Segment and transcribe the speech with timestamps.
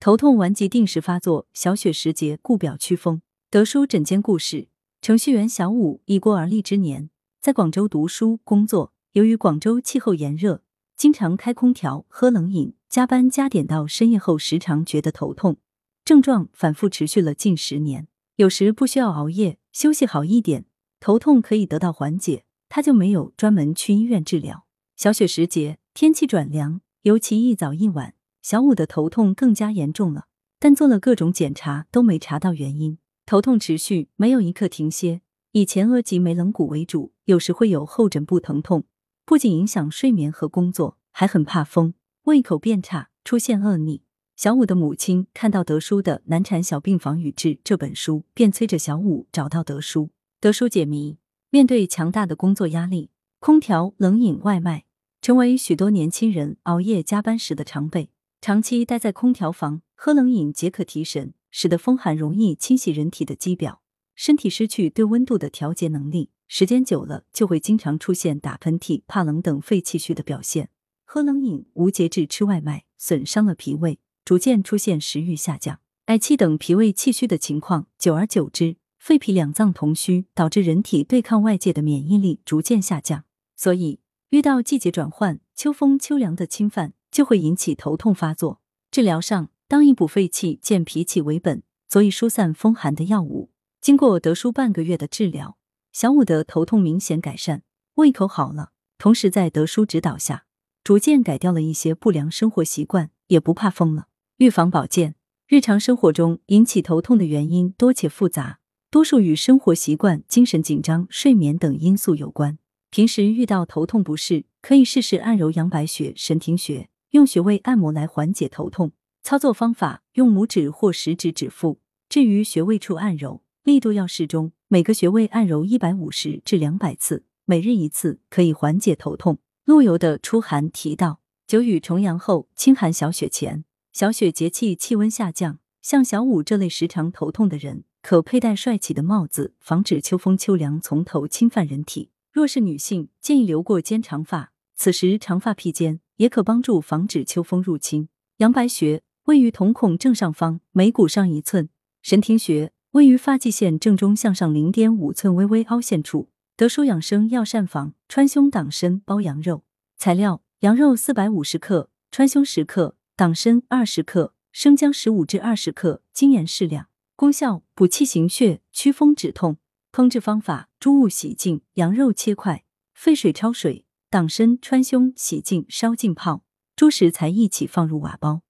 [0.00, 3.20] 头痛顽疾定时发作，小雪时节故表驱风。
[3.50, 4.68] 德叔枕间故事：
[5.02, 8.94] 程序员小五已过而立之年，在广州读书工作。
[9.12, 10.62] 由于广州气候炎热，
[10.96, 15.58] 经常开空调、喝冷饮，加班加点到深夜后，时常觉得头痛，
[16.02, 18.08] 症状反复持续了近十年。
[18.36, 20.64] 有时不需要熬夜，休息好一点，
[20.98, 24.64] 头痛可以得到缓解，他就没有专门去医院治疗。
[24.96, 30.26] 小雪时节，天气转凉，尤其一早一晚，小五的头痛更加严重了。
[30.58, 35.22] 但做了各种检查都没查到原因，头痛持续，没有一刻停歇，
[35.52, 38.84] 以前额及眉棱骨为主，有时会有后枕部疼痛。
[39.24, 41.94] 不仅影响睡眠和工作，还很怕风，
[42.24, 44.02] 胃口变差，出现恶逆。
[44.36, 50.10] 小五的母亲看到德叔的《难产小病房与治》这本书，便催着小五找到德叔。
[50.40, 51.16] 德叔解谜：
[51.48, 54.84] 面对强大的工作压力，空调、冷饮、外卖
[55.22, 58.10] 成为许多年轻人熬夜加班时的常备。
[58.40, 63.82] 长期待在空调房，喝冷饮解渴提神，使得风寒容易侵袭人体的肌表，
[64.14, 66.30] 身体失去对温度的调节能力。
[66.48, 70.70] 时间久了，就会经常出现打喷嚏、怕冷等肺气虚的表现。
[71.04, 77.88] 喝冷饮、无节制吃外卖，损伤了脾胃，逐渐出现食欲下降、嗳气等脾胃气虚的情况。
[77.98, 83.24] 久而久之，肺脾两脏同虚，导致人体对抗外界的免疫力逐渐下降。
[83.54, 88.60] 所以，遇到季节转换、秋风秋凉的侵犯，就会引起头痛发作。
[88.90, 93.50] 治疗上，当以补肺气、健脾气为本，佐以疏散风寒的药物。
[93.80, 95.56] 经过德叔半个月的治疗。
[95.92, 97.62] 小五的头痛明显改善，
[97.94, 100.44] 胃口好了，同时在德叔指导下，
[100.84, 104.06] 逐渐改掉了一些不良生活习惯，也不怕风了。
[104.36, 105.16] 预防保健，
[105.48, 112.58] 日常生活中引起头痛的原因多且复杂，多数与生活习惯、精神紧张、睡眠等因素有关。
[112.90, 118.92] 平时遇到头痛不适，可以试试按揉阳白穴、神庭穴，用穴位按摩来缓解头痛。
[119.22, 124.52] 操作方法：用拇指或食指指腹，置于穴位处按揉，力度要适中。
[124.68, 129.38] 每个穴位按揉一百五十至两百次，每日一次，可以缓解头痛。
[129.64, 133.64] 陆游的《初寒》提到：久雨重阳后，清寒小雪前。
[133.92, 142.10] 小雪节气气温下降，像小五这类时常头痛的人，可佩戴帅气的帽子，防止秋风秋凉从头侵犯人体。
[142.32, 148.08] 若是女性，建议留过肩长发，此时长发披肩，也可帮助防止秋风入侵。
[148.36, 151.68] 阳白穴位于瞳孔正上方，眉骨上一寸。
[152.02, 152.72] 神庭穴。
[152.92, 156.28] 位于发际线正中向上零点五寸微微凹陷处。
[156.56, 159.62] 德舒养生药膳房川芎党参煲羊肉，
[159.96, 166.88] 材料：羊肉四百五十克，川芎十克，党参二十克，生姜十五至二十克，精盐适量。
[167.14, 169.58] 功效：补气行血，祛风止痛。
[169.92, 176.42] 烹制方法：猪物洗净，羊肉切块，沸水焯水，党参、川芎洗净烧浸泡，
[176.74, 178.40] 猪食材一起放入瓦煲，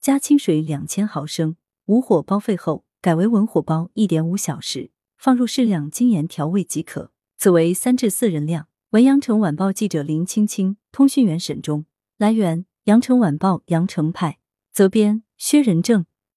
[0.00, 2.86] 加清水两千毫升，武火煲沸后。
[3.02, 7.12] 改为文火煲一点五小时，放入适量精盐调味即可。
[7.36, 8.68] 此为三至四人量。
[8.90, 11.84] 文阳城晚报记者林青青，通讯员沈忠。
[12.16, 14.38] 来源：阳城晚报阳城派。
[14.72, 16.06] 责编：薛仁正。